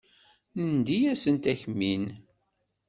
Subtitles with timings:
[0.67, 2.03] Nendi-asent akmin.